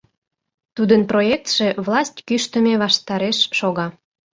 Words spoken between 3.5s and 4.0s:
шога.